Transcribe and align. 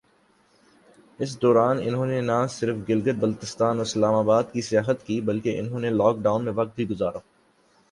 اس 1.19 1.31
دوران 1.41 1.77
انھوں 1.81 2.05
نے 2.05 2.21
نہ 2.21 2.37
صرف 2.49 2.77
گلگت 2.89 3.15
بلستان 3.19 3.77
اور 3.77 3.85
اسلام 3.85 4.13
آباد 4.13 4.43
کی 4.53 4.61
سیاحت 4.61 5.05
کی 5.05 5.21
بلکہ 5.21 5.59
انھوں 5.59 5.79
نے 5.79 5.89
لاک 5.89 6.15
ڈاون 6.17 6.45
میں 6.45 6.53
وقت 6.55 6.75
بھی 6.75 6.89
گزرا۔ 6.89 7.19